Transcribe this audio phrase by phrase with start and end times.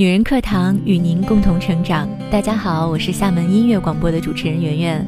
[0.00, 2.08] 女人课堂与您共同成长。
[2.30, 5.06] 大家好，我是厦门音乐广播的主持人圆圆。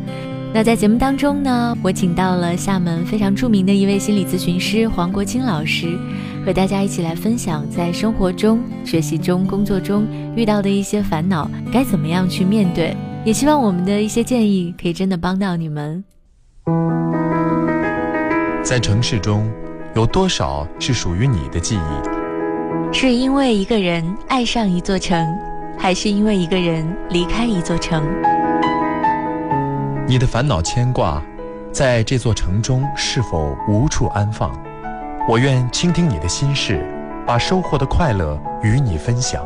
[0.52, 5.98] 那在节目当中呢，我请到了厦门非常著名的一位心理咨询师黄国清老师，
[6.44, 12.94] 和大家一起来分享在生活中、学习中、工作中遇到的一些烦恼，该怎么样去面对。
[13.24, 16.04] 也希望我们的一些建议可以真的帮到你们。
[18.62, 19.50] 在城市中，
[19.96, 22.11] 有多少是属于你的记忆？
[22.94, 25.26] 是因为一个人爱上一座城，
[25.78, 28.04] 还是因为一个人离开一座城？
[30.06, 31.20] 你的烦恼牵挂，
[31.72, 34.52] 在这座城中是否无处安放？
[35.26, 36.84] 我愿倾听你的心事，
[37.26, 39.42] 把收获的快乐与你分享。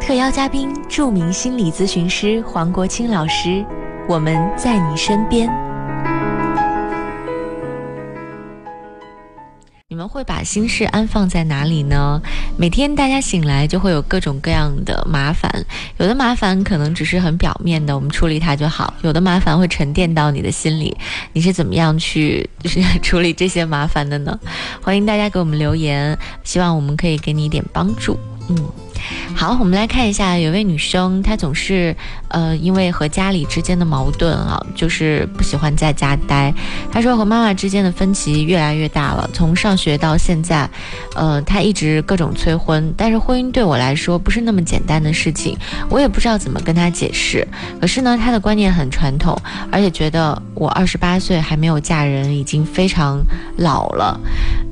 [0.00, 3.62] 特邀嘉宾：著名心理咨询师黄国清老师，
[4.08, 5.67] 我们在你身边。
[10.08, 12.20] 会把心事安放在哪里呢？
[12.56, 15.50] 每天大家醒来就会有各种各样的麻烦，
[15.98, 20.96] 有的麻烦可能只是很表面的，我们处理它就好；有的麻烦会沉淀到你的心里，
[21.32, 24.38] 你是怎么样去就是 处理这些麻烦的呢？
[24.82, 28.18] 欢迎大家给我们留言，希望我们可以给你一点帮助。
[28.48, 28.56] 嗯。
[29.34, 31.94] 好，我们来看一下，有位女生，她总是，
[32.28, 36.52] 呃，因为和家里之间的矛盾啊，就是不喜欢在家待。
[36.90, 40.68] 她说和妈妈之间的分歧越来越大了，从上学到现在，
[41.14, 42.92] 呃，她一直各种催婚。
[42.96, 45.56] 但是婚姻对我来说不是那么简单的事情，
[45.88, 47.46] 我也不知道怎么跟她解释。
[47.80, 53.22] 可是呢，她的观念很传统，而且觉得我二十八岁还没有嫁人，已经非常
[53.56, 54.20] 老了，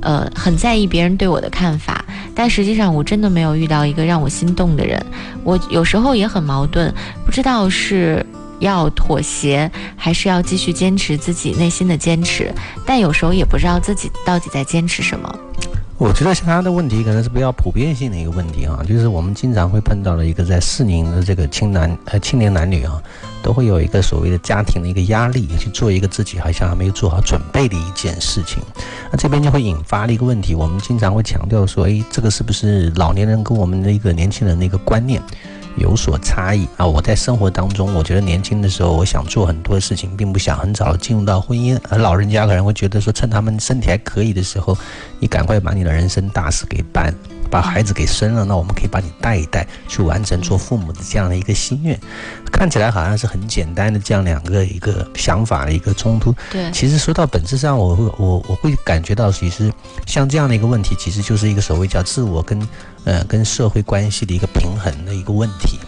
[0.01, 2.03] 呃，很在意别人对我的看法。
[2.35, 5.03] 但实际上，我真的没有遇到一个让我心动的人。
[5.43, 6.93] 我有时候也很矛盾，
[7.25, 8.25] 不知道是
[8.59, 12.51] 要妥协，还是要继续坚持自己内心的坚持。
[12.85, 15.39] 但有时候也不知道自己到底在坚持什么。
[15.99, 23.01] 我觉得像他的问题可能是比较普遍性的一个问题啊，就是我们经常会碰到的一个在适龄的这个青男呃青年男女啊，
[23.41, 28.61] 都会有一个所谓的家庭的一个压力，去做一个自己好像还没有做好准备的一件事情，
[29.11, 35.19] 那这边就会引发了一个问题，我们经常会强调说，哎，这个是不是老年人跟我们的一个年轻人的一个观念？
[35.77, 36.85] 有所差异啊！
[36.85, 41.79] 我在生活当中，我觉得年轻的时候，我想做很多事情，并不想很早进入到婚姻。
[41.89, 44.77] 而老人家可能会觉得说，趁他们身体还可以的时候，
[45.19, 47.13] 你赶快把你的人生大事给办。
[47.47, 51.99] 把孩子给生了，那我们可以把你带一带，去完成做父母的这样的一个心愿。
[52.51, 56.33] 看起来好像是很简单的这样两个一个想法的一个冲突。
[56.51, 59.71] 对，其实说到本质上，我会我我会感觉到，其实
[60.05, 62.67] 像这样的一个问题，其实就是一个所谓叫自我跟
[63.05, 65.79] 呃跟社会关系的一个平衡的一个问题。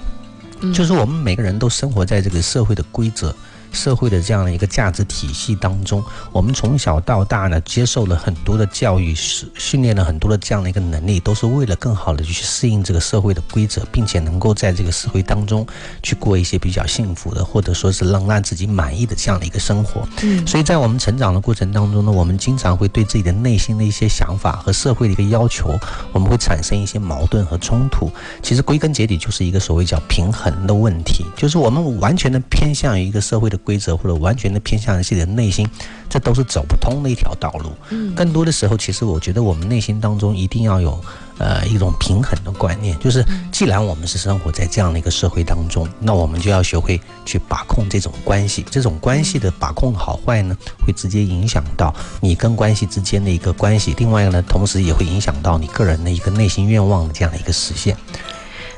[0.74, 3.34] 就是我们每个人都生活在这个社会的规则。
[3.72, 15.66] 社会的这样的一个价值体系当中，我们从小到大呢，接受了很多的教育，是训练了很多的这样的一个能力，都是为了更好的去适应这个社会的规则，并且能够在这个社会当中
[16.02, 20.08] 去过一些比较幸福的，或者说是能让自己满意的这样的一个生活。
[20.24, 25.80] 嗯，所以在我们成长的过程当中呢，我们经常会对自己的内心的一些想法和社会的一个要求，
[26.12, 28.12] 我们会产生一些矛盾和冲突。
[28.42, 33.59] 其实归根结底就是一个所谓叫平衡的问题，就是我们完全的偏向于一个社会的。
[33.60, 35.68] 规则或者完全的偏向自己的内心，
[36.10, 37.72] 这都是走不通的一条道路。
[37.90, 41.00] 嗯，更多的时候，其实我觉得我们内心当中一定要有
[41.38, 48.66] 呃一种平衡的观念，就是既然我们是生活在这样的一个社会当中，那我们就要学会去把控这种关系。
[48.72, 53.94] 这种关系的把控好坏呢，会直接影响到你跟关系之间的一个关系。
[53.98, 57.96] 另外呢，同时也会影响到你个人的一个内心愿望的这样的一个实现。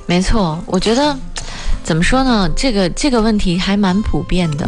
[0.05, 1.17] 没错，我觉得。
[1.83, 2.49] 怎么说呢？
[2.55, 4.65] 这个这个问题还蛮普遍的，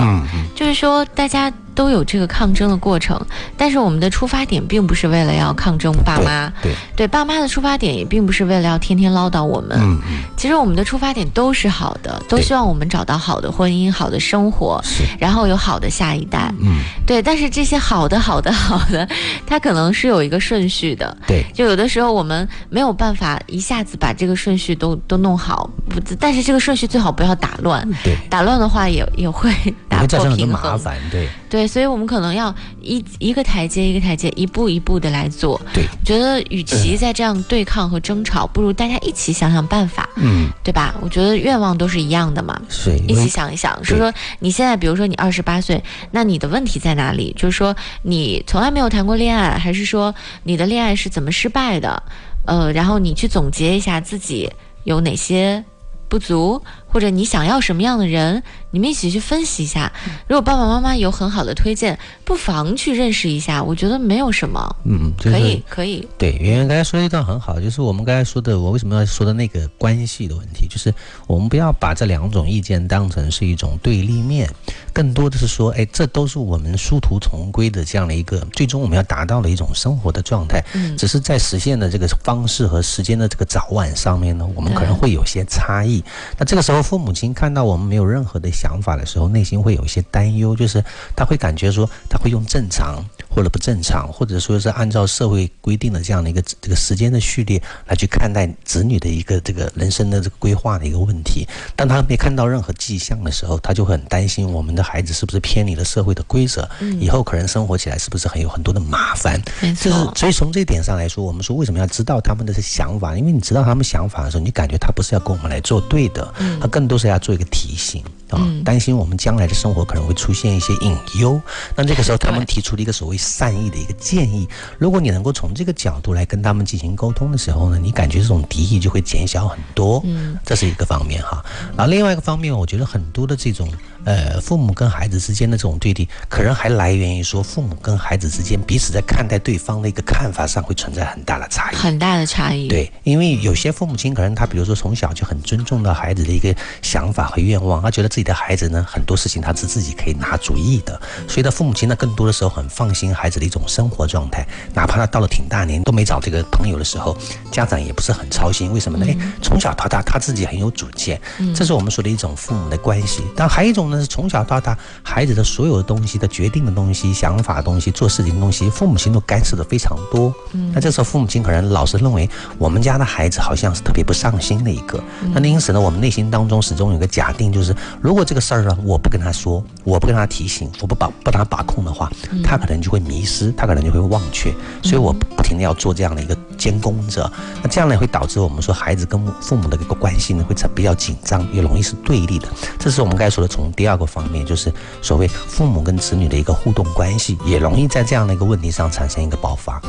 [0.55, 1.51] 就是说大家。
[1.75, 3.19] 都有这个抗争的过程，
[3.57, 9.77] 但是我们的出发点并不是为了要抗争爸妈，对对，爸妈的出发点也并不是为了要天天唠叨我们。
[9.81, 14.81] 嗯嗯，其实我们的出发点都是好的，都希望我们找到好的婚姻、好的生活，
[15.19, 16.51] 然后有好的下一代。
[16.59, 17.21] 嗯，对。
[17.21, 19.07] 但是这些好的、好的、好的，
[19.47, 21.15] 它可能是有一个顺序的。
[21.27, 27.87] 对，就有的时候我们没有办法一下子把这个顺序都都弄好，不，但是这个顺序最好不要打乱。
[28.03, 29.51] 对，打乱的话也也会
[29.87, 30.71] 打破平衡。
[30.71, 31.27] 麻烦，对。
[31.49, 35.59] 对，所以，我们可能要一一个台阶一个台阶，一步一步的来做。
[35.73, 40.95] 对，我觉得与其在这样对抗和争吵，不如大家一起想想办法，嗯，对吧？
[41.01, 47.33] 我觉得愿望都是一样的嘛，是，一起想一想，说说你现在，比如说你二十八岁，那你的问题在哪里？
[47.37, 50.13] 就是说你从来没有谈过恋爱，还是说
[50.43, 52.03] 你的恋爱是怎么失败的？
[52.45, 54.49] 呃，然后你去总结一下自己
[54.83, 55.63] 有哪些
[56.09, 56.61] 不足。
[56.93, 59.91] 或者你想要什么样的人，你们一起去分析一下。
[60.27, 63.63] 如果爸爸妈妈有很好的推荐，不妨去认识一下。
[63.63, 66.07] 我觉得没有什么，嗯，就是可以可以。
[66.19, 70.93] 对，圆圆刚才说的一段很好，就是我们刚才说的，我为什么要说的那个关系的问题，就是
[71.25, 74.47] 我们不要把这两种意见当成是一种对立面，
[74.93, 80.63] 更多的是说，哎，这都是我们殊途同归的这样的一个，最终我们要达到的一种生活的状态。
[80.75, 86.03] 嗯，只是在实现的这个方式和时间的这个早晚上面呢，我们可能会有些差异。
[86.37, 90.83] 那这个时候，父母亲看到我们没有任何的想法的时候，内心会有一些担忧，就是
[91.15, 93.03] 他会感觉说，他会用正常
[93.33, 101.47] 或者不正常，或者说是按照社会规定的这样的一个这个时间的序列来去看待子女的一个这个人生的这个规划的一个问题。
[101.75, 106.69] 当他没看到任何迹象的时候，他就很担心我们的孩子是不是偏离了社会的规则，
[106.99, 109.41] 以后可能生活起来是不是很有很多的麻烦。
[109.61, 110.13] 没错。
[110.15, 113.17] 所以从这一点上来说，我们说为什么要知道他们的想法？
[113.17, 116.33] 因为你知道他们想法的时候，你感觉他不是要跟我们来做对的。
[116.61, 118.03] 他更多是要做一个提醒
[118.33, 121.41] 啊，担心我们将来的生活可能会出现一些隐忧。
[121.75, 124.47] 那这个时候， 他们提出了一个所谓善意的一个建议。
[124.77, 130.01] 如果你能够从这个角度来跟他们进行沟通的时候呢，你感觉这种敌意就会减小很多。
[130.05, 131.43] 嗯，这是一个方面哈。
[131.77, 133.69] 然后另外一个方面，我觉得很多的这种
[134.05, 141.75] 呃父母跟孩子之间的这种对立，可能还来源于说父母跟孩子之间彼此在看待对方的一个看法上会存在很大的差异。
[141.75, 142.67] 很大的差异。
[142.67, 157.17] 对，因为有些父母亲可能他比如说从小就很尊重到孩子的一个想法和愿望，他觉得自己的孩子呢很多事情他是自己可以拿主意的，所以他父母亲呢更多的时候很放心孩子的一种生活状态，哪怕他到了挺大年都没找这个朋友的时候，
[157.51, 158.71] 家长也不是很操心。
[158.73, 159.05] 为什么呢？
[159.07, 161.19] 哎，从小到大他自己很有主见，
[161.55, 163.23] 这是我们说的一种父母的关系。
[163.35, 170.33] 但还有一种呢是从小到大孩子的所有的东西的决定的东西、想法的东西、做事情的东西，父母亲都干涉的非常多。
[170.53, 175.01] 嗯，那这时候父母亲可能老是认为我们家的孩子好像是特别不上心的一个。
[175.33, 182.11] 那因此呢，我们内心当中始终有个假定，就是如果这个事儿呢，我不跟他说，我不跟他提醒，我不把不他把控的话，
[182.43, 184.53] 他可能就会迷失，他可能就会忘却。
[184.81, 187.31] 所以我不停的要做这样的一个监工者。
[187.61, 192.47] 那这样呢，会导致我们说孩子跟父母的一个关系呢，会比较紧张，也容易是对立的。
[192.79, 194.71] 这是我们该说的，从第二个方面，就是
[195.01, 199.81] 所谓父母跟子女的一个互动关系，也容易在这样的一个问题上产生一个爆发。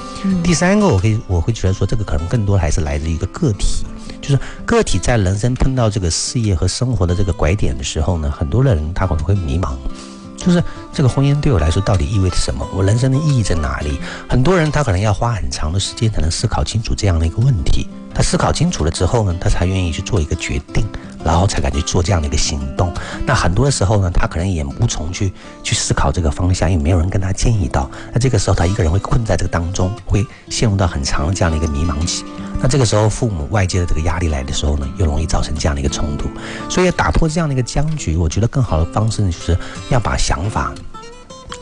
[0.42, 3.86] 第三个，我可以我会觉得说，这个可能更多还是来自一个个体。
[4.20, 9.76] 就是个体在人生碰到这个事业和生活的这个拐点的时候呢，很多的人他可能会迷茫，
[10.36, 10.60] 就是
[10.92, 12.66] 这个婚姻对我来说到底意味着什么？
[12.74, 14.00] 我人生的意义在哪里？
[14.28, 17.86] 很多人他可能要花很长的时间才能思考清楚这样的一个问题。
[18.12, 20.84] 他思考清楚了之后呢，他才愿意去做一个决定，
[21.24, 22.92] 然后才敢去做这样的一个行动。
[23.26, 25.32] 那很多的时候呢，他可能也无从去
[25.62, 27.90] 去思考这个方向，因为没有人跟他建议到。
[28.12, 32.24] 那这个时候他一个人会困在这个当中，会陷入到很长的这样的一个迷茫期。
[32.60, 36.28] 那这个时候，父母外界的这个压力来的时候呢，又容易造成这样的一个冲突。
[36.70, 39.58] 所以打破这样的一个僵局，我觉得更好的方式呢，就是
[39.90, 40.72] 要把想法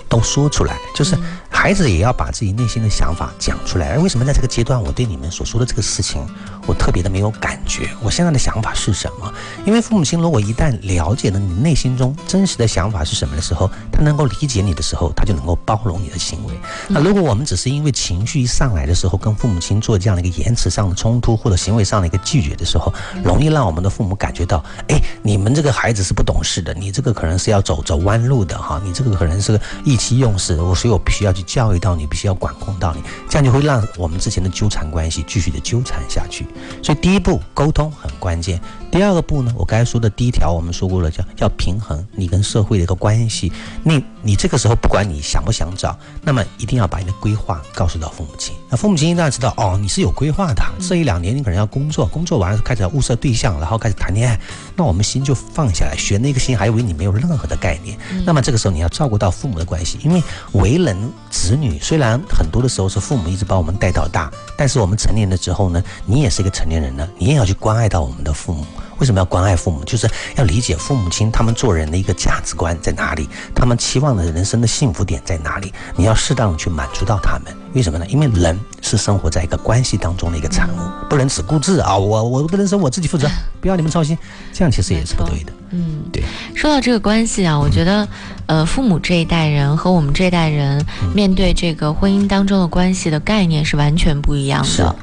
[0.08, 1.17] 都说出来，就是
[1.53, 3.91] 孩子也要把自己内心的想法讲出来。
[3.91, 6.27] 而为什么在这个阶段，我对你们所说的这个事情，
[6.67, 7.89] 我特别的没有感觉？
[8.03, 9.33] 我现在的想法是什么？
[9.65, 16.55] 因为父母亲如果一旦了解了你内心中真实的想法是什么的时候，他能够理解你的时候，他就能够包容你的行为。
[16.89, 36.47] 那如果我们只是因为情绪一上来的时候，跟父母亲做这样的一个言辞上的冲突，或者行为上的一个拒绝的时候，容易让我们的父母感觉到，哎，你们这个孩子是不懂事的，你这个可能是要走走弯路的哈，你这个可能是个意气用事，我所以我必须要教育到你，必须要管控到你，这样就会让我们之前的纠缠关系继续的纠缠下去。
[36.83, 38.61] 所以第一步沟通很关键。
[38.93, 43.51] 第二个步呢，我刚才说的第一条，我们说过了，叫要平衡你跟社会的一个关系。
[43.82, 48.55] 你你这个时候不管你想不想找，那么一定要把你的规划告诉到父母亲。
[48.69, 54.39] 那父母亲一旦知道哦，你是有规划的，这一两年你可能要工作，工作完了开始要物色对象，然后开始谈恋爱，
[54.77, 57.96] 那我们心就放下来，悬那个心还以为你没有任何的概念。
[58.27, 60.22] 那么这个时候你要照顾到父母的关系，因为
[60.53, 60.94] 为人
[61.31, 68.67] 子女虽然很多的时候是父母一直把我们带到大，但是我们成年了之后呢，你也是一个成年人了，你也要去关爱到我们的父母。
[69.03, 69.82] 为什么要关爱父母？
[69.82, 75.75] 就是要理解父母亲他们做人的一个价值观在哪里，他们期望的人生的幸福点在哪里？
[75.97, 77.53] 你要适当的去满足到他们。
[77.75, 78.06] 为什么呢？
[78.06, 81.99] 因为人是生活在一个关系当中的一个产物，不能只顾自啊！
[81.99, 83.29] 我我的人生我自己负责，
[83.61, 84.17] 不要你们操心，
[84.53, 85.53] 这样其实也是不对的。
[85.71, 86.23] 嗯，对。
[86.63, 88.07] 说到这个关系啊，我觉得，
[88.47, 94.95] 呃，父母这一代人和我们这一代人面对这个婚姻当中的关系的概念是完全不一样的。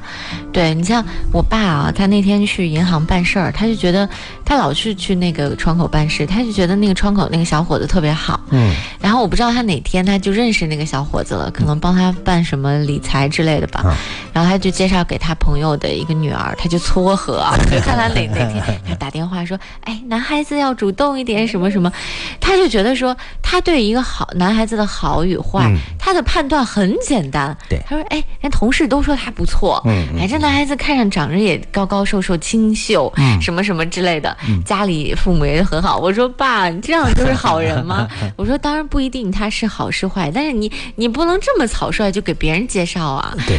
[0.54, 4.08] 对你像我爸啊，他那天去银行办事儿，他就觉得
[4.42, 8.40] 他老是去那个窗口办事，他就觉得那个窗口那个小伙子特别好。
[8.48, 8.74] 嗯。
[8.98, 13.94] 然后我不知道他哪天他就认识那个小伙子了，可能帮他办什么理财之类的吧。
[14.32, 21.92] 然后他就介绍给他朋友的一个女儿，他就撮合，就看他哪哪天 他打电话话说，哎，男孩子要主动一点，什么什么，
[22.40, 27.56] 他就觉得说，他对一个好男孩子的好与坏，他的判断很简单。
[27.68, 35.98] 对，他说，哎，人同事都说他不错，嗯，哎，这男孩子看上长着也高高瘦瘦、清秀，嗯，什么什么之类的，家里父母也很好。
[35.98, 38.08] 我说，爸，你这样就是好人吗？
[38.38, 43.34] 我说，当然不一定他是好是坏，但是你你不能这么草率就给别人介绍啊。
[43.46, 43.58] 对，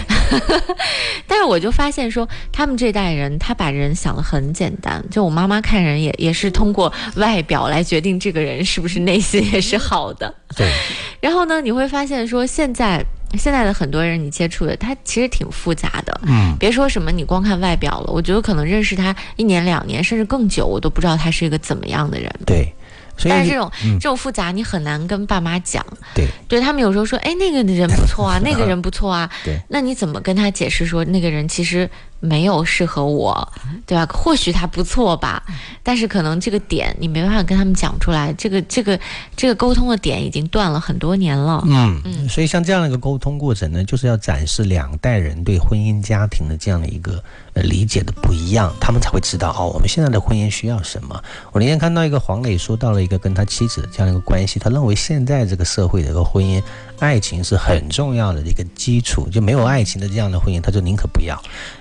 [1.28, 10.34] 但是我就发现说，他们这代人他把人想的很简单，就我妈妈看人也也是通过外表来决定这个人是不是内心也是好的。
[10.56, 10.68] 对，
[11.20, 13.04] 然后呢，你会发现说现在
[13.38, 16.22] 现在的很多人你接触的他其实挺复杂的。
[16.24, 22.30] 嗯，别说什么你光看外表了，我觉得可能认识他一年两年甚至更久，我都不知道他是一个怎么样的人。
[22.46, 22.74] 对。
[23.26, 25.86] 但是这种这种复杂，你很难跟爸妈讲。
[26.16, 29.30] 对，对他们有时候说，哎，那个人不错啊， 那个人不错啊。
[29.44, 31.88] 对，那你怎么跟他解释说，那个人其实？
[32.22, 33.52] 没有适合我，
[33.86, 34.06] 对吧？
[34.14, 35.44] 或许他不错吧，
[35.84, 38.32] 但是可能这个点你没办法跟他们讲出来。
[38.38, 38.98] 这个这个
[39.36, 41.62] 这个沟通的点已经断了很多年了。
[41.68, 47.22] 嗯嗯，所以像这样的一个沟通过程呢，就是要展示两代人对婚姻家庭的这样的一个
[47.54, 51.22] 呃理解的不一样，他们才会知道哦，我们现在的婚姻需要什么。
[51.52, 56.62] 我那天看到一个黄磊说到了一个跟他妻子的这样的一个关系，他认为现在这个社会的一个婚姻。
[57.02, 61.36] 爱情是很重要的一个基础，就没有爱情的这样的婚姻，他就宁可不要。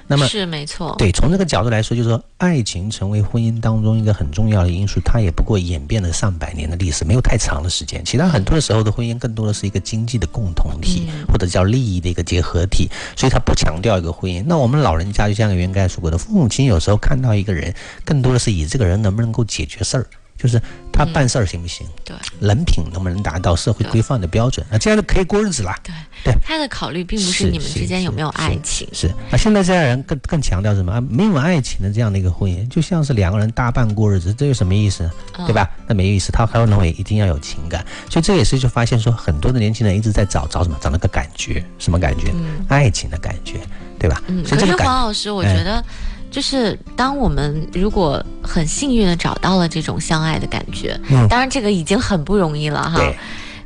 [0.07, 8.03] 那么是没错，对，从这个角度来说，就是说爱情成为婚姻当中一个很重要的因素，它也不过演变了上百年的历史，没有太长的时间。
[8.03, 14.43] 其他很多的时候的婚姻更多的是一个经济的共同体，或者叫利益的一个结合体，所以它不强调一个婚姻。
[14.47, 17.75] 那我们老人家就像袁刚才说过的，父母亲有时候看到一个人，
[18.07, 20.07] 更多的是以这个人能不能够解决事儿。
[20.41, 20.61] 就是
[20.93, 21.87] 他办事儿行不行？
[22.05, 24.65] 对，人品能不能达到社会规范的标准？
[24.71, 25.75] 那这样就可以过日子了。
[25.83, 25.93] 对
[26.25, 28.89] 对，他的考虑并不是你们之间有没有爱情。
[28.93, 31.01] 是啊，现在这代人更更强调什么啊？
[31.01, 35.09] 没有爱情的这样的一个婚姻，就像是两个人搭伴过日子，这有什么意思？
[35.47, 35.69] 对吧？
[35.87, 36.33] 那没意思。
[36.33, 40.77] 他还会认为一定要有情感，所以这也是就发现说，很多的年轻人一直在找找什么？
[40.81, 42.33] 找那个感觉，什么感觉？
[42.69, 43.61] 爱情的感觉，
[43.99, 44.23] 对吧？
[44.29, 44.43] 嗯。
[44.45, 45.85] 可是黄老师，我觉得。
[46.31, 53.01] 就是当我们如果很幸运的找到了这种相爱的感觉，嗯当然这个已经很不容易了哈。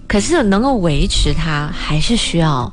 [0.07, 2.71] 可是能够维持它，还是需要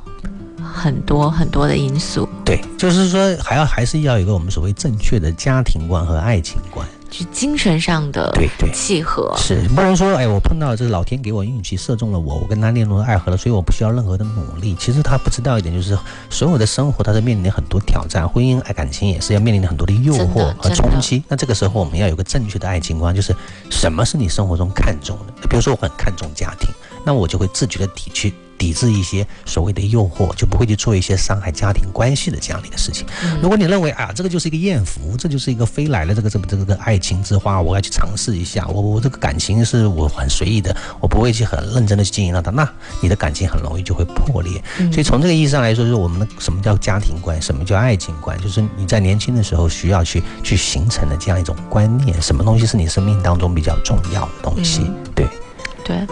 [0.62, 2.28] 很多很多的因素。
[2.44, 6.86] 对，就是说还要还是要有一个我们所谓正确的家庭观和爱情观。
[7.12, 14.74] 就精神上的对对契合是不能说哎，我碰到这个老天给我运气射中了我，我跟他恋入爱河了，所以我不需要任何的努力。
[14.80, 15.96] 其实他不知道一点，就是
[16.30, 21.22] 所有的生活，他是面临很多挑战，婚姻爱感情也是要面临很多的诱惑和冲击。
[21.28, 23.36] 那这个时候我们要有个正确的爱情观，就是
[23.70, 25.46] 什么是你生活中看重的？
[25.46, 26.70] 比如说我很看重家庭，
[27.04, 28.32] 那我就会自觉的抵去。
[28.62, 33.04] 抵制一些所谓的诱惑，就不会去做一些伤害家庭关系的这样的一个事情。
[33.42, 44.62] 如果你认为啊，这个就是一个艳福，这就是一个飞来的这个这个这个爱情之花，我要去尝试一下，我我这个感情是我很随意的，我不会去很认真的去经营它，那你的感情很容易就会破裂。
[44.92, 54.88] 所以从这个意义上来说，就是我们的什么叫家庭观，什么叫爱情观，就是你在年轻的时候需要去去形成的这样一种观念，什么东西是你生命当中比较重要的东西？
[55.16, 55.26] 对，
[55.84, 56.06] 对。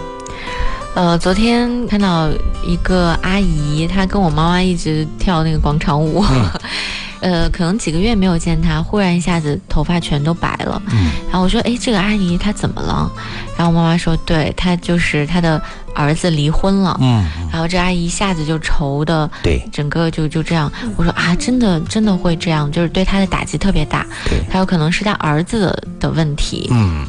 [0.94, 2.28] 呃，昨天看到
[2.66, 6.24] 一个阿姨，她跟我妈妈一直跳那个广场舞，
[7.20, 10.82] 呃，可能几个月没有见她，忽然一下子头发全都白了。
[10.90, 13.10] 嗯，然后我说，哎，这个阿姨她怎么了？
[13.56, 15.62] 然后我妈妈说，对她就是她的
[15.94, 16.98] 儿子离婚了。
[17.00, 20.70] 嗯，然后这阿姨一下子就愁的，对，整个就就这样。
[20.96, 24.04] 我说啊，真的真的会这样，就是对她的打击特别大。
[24.24, 26.66] 对，还有可能是她儿子的问题。
[26.72, 27.06] 嗯，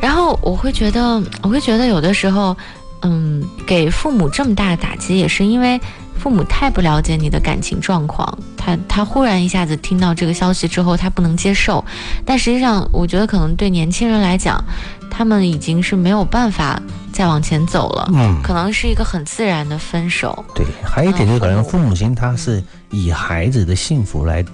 [0.00, 2.56] 然后我会觉得，我会觉得有的时候。
[3.02, 5.80] 嗯，给父母这么大的打击，也是因为
[6.16, 8.38] 父母太不了解你的感情状况。
[8.56, 11.84] 他他忽然一下子听到这个消息之后，他不能接受。
[12.24, 14.62] 但实际上，我觉得可能对年轻人来讲，
[15.10, 16.80] 他们已经是没有办法
[17.12, 18.08] 再往前走了。
[18.14, 20.44] 嗯，可能是一个很自然的分手。
[20.54, 24.44] 对，还有一点就是，可能父母亲他是以孩子的幸福来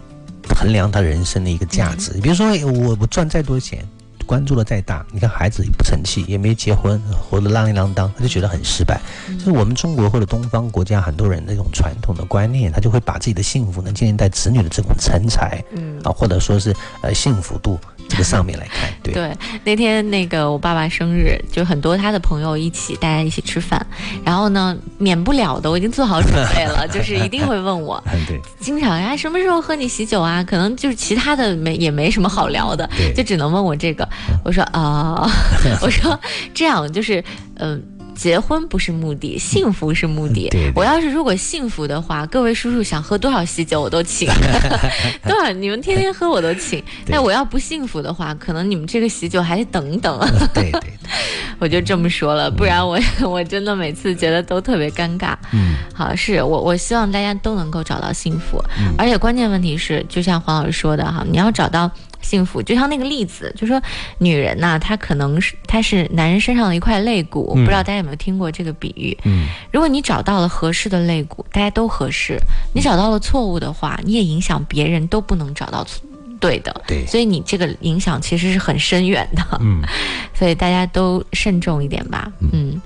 [0.56, 2.12] 衡量他人生的一个价值。
[2.22, 3.86] 比如说，我我赚再多钱。
[4.28, 9.00] 关注的再大，你看孩子也不成器，也没结婚，活得浪里浪当，他就觉得很失败。
[9.38, 17.80] 就是我们中国或者东方国家很多人那种传统的观念，他就会把自己的幸福呢建立在子女的这种成才，嗯啊，或者说是呃幸福度。
[18.18, 19.32] 这个上面来看，对对，
[19.62, 23.80] 那天那个我爸爸生日，就很多他的朋友一起，大家一起吃饭，
[24.24, 30.42] 然后呢，免不了的，我已经做好准备了， 就是一定会问我， 对，经常呀，什么时候喝你喜酒啊？
[30.42, 34.08] 可能就是其他的没也没什么好聊的，就只能问我这个。
[34.44, 35.30] 我说啊，
[35.80, 36.18] 我说
[36.52, 37.22] 这样就是，
[37.54, 37.80] 嗯。
[38.18, 40.48] 结婚不是目的，幸福是目的。
[40.50, 44.28] 对对我要是如果幸福的话，各位叔叔想喝多少喜酒我都请，
[45.22, 46.82] 多少你们天天喝我都请。
[47.06, 50.18] 那我要不幸福的话，可能你们这个喜酒还得等等。
[50.52, 50.90] 对对对，
[51.60, 55.36] 我就这么说了，不然我 我真的每次觉得都特别尴尬。
[55.52, 58.60] 嗯，好，是我我希望大家都能够找到幸福，
[58.98, 61.88] 而且关键问题是，就像黄老师说的哈，你要找到。
[62.20, 63.80] 幸福就像那个例子，就说
[64.18, 69.16] 女人呐、她可能是她是男人身上的一块肋骨，不知道大家有没有听过这个比喻？
[69.24, 72.36] 嗯，如果你找到了合适的肋骨，大家都合适；
[72.74, 76.02] 你找到了错误的话，你也影响别人都不能找到错
[76.40, 76.82] 对的。
[76.86, 79.42] 对所以你这个影响其实是很深远的。
[79.60, 79.82] 嗯，
[80.34, 82.30] 所以大家都慎重一点吧。
[82.52, 82.80] 嗯。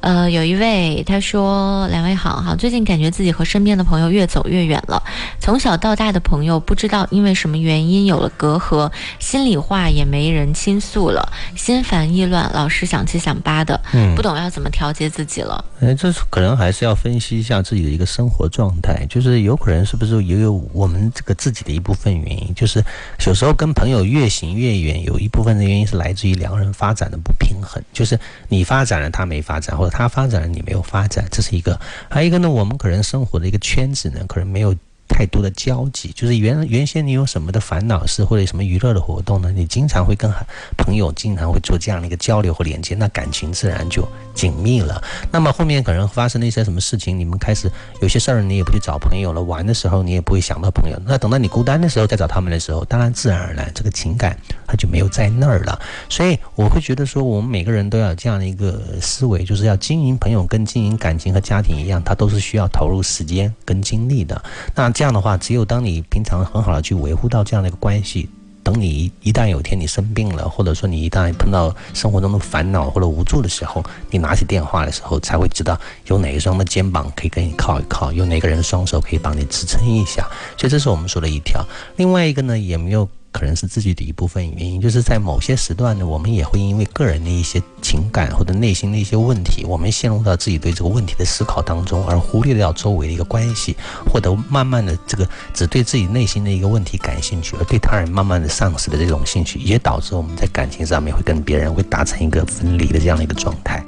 [0.00, 5.02] 呃，有一位他说：“两位好哈，最近感觉自己和身边的朋友越走越远了。
[5.40, 15.64] 从小到大的朋友，不知道因为什么原因有了隔阂，心里话也没人倾诉了，心烦意乱，老是想七想八的，嗯不懂要怎么调节自己了。
[15.80, 22.82] 哎，这是可能还是要分析一下自己的一个生活状态，就是有可能是不是也有我们这个自己的一部分原因，就是
[23.26, 31.78] 有时候跟朋友越行越远，有一部分的原因是来自于两个人发展的不平衡，就是你发展了他没发展，或者他发展了你没有发展，这是一个。
[32.10, 34.74] 还有一个呢，我们可能生活的一个圈子呢，可能没有。
[35.08, 39.50] 太多的交集，就是原原先你有什么的烦恼事或者什么娱乐的活动呢？
[39.50, 40.30] 你经常会跟
[40.76, 45.02] 朋友经常会做这样的一个交流和连接，那感情自然就紧密了。
[45.32, 50.96] 那么后面可能发生了一些什么事情，你们开始有些事儿你也不去找朋友了，玩的时候你也不会想到朋友。
[51.04, 55.80] 那等到你孤单的时候再找他们的时候，当然自然而然这个情感它就没有在那儿了。
[56.08, 64.40] 所以我会觉得说，我们每个人都要有这样的一个思维，就是要经营朋友跟经营感情和家庭一样，它都是需要投入时间跟精力的。
[64.74, 68.28] 那这样的话，只有当你平常很好的去维护到这样的一个关系。
[68.64, 80.26] 等你一旦有一天你生病了，或者说你一旦碰到生活中的烦恼或者无助的时候，你拿起电话的时候，才会知道有哪一双的肩膀可以跟你靠一靠，有哪个人的双手可以帮你支撑一下。
[80.56, 81.64] 所以这是我们说的一条。
[81.94, 93.76] 另外一个呢，也没有可能是自己的一部分原因，就是在某些时段呢，我们也会因为个人的一些情感或者内心的一些问题，我们陷入到自己对这个问题的思考当中，而忽略掉周围的一个关系，
[94.10, 103.84] 或者慢慢的这个只对自己内心的一个问题感兴趣，而对他人慢慢的丧失了这种兴趣，也导致我们在感情上面会跟别人会达成一个分离的这样的一个状态。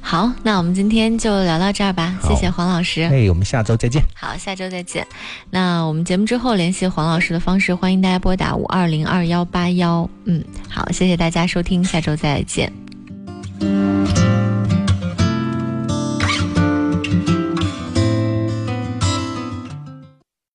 [0.00, 3.02] 好，那我们今天就聊到这儿吧，谢谢黄老师。
[3.02, 4.02] 哎，我们下周再见。
[4.14, 5.06] 好，下周再见。
[5.50, 10.08] 那我们节目之后联系黄老师的方式，欢迎大家拨打五二零二幺八幺。
[10.24, 12.72] 嗯，好，谢谢大家收听，下周再见。